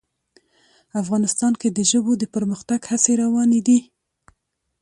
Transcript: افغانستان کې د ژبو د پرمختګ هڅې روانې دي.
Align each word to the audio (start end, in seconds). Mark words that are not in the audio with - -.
افغانستان 1.01 1.53
کې 1.61 1.69
د 1.71 1.79
ژبو 1.91 2.11
د 2.17 2.23
پرمختګ 2.35 2.79
هڅې 2.89 3.13
روانې 3.23 3.59
دي. 3.67 3.79